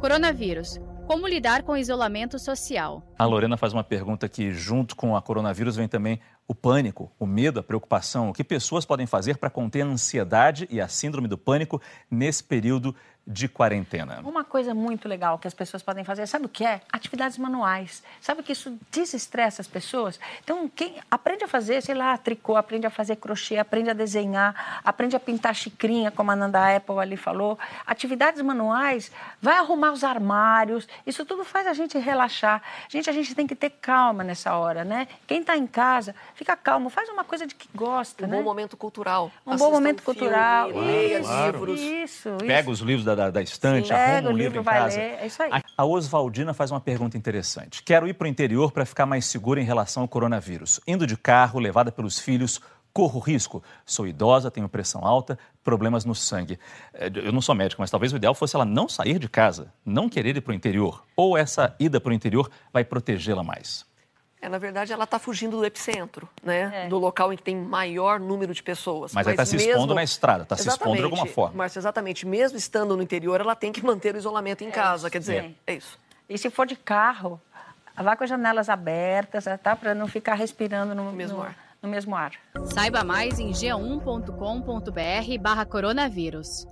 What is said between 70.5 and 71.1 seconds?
se expondo de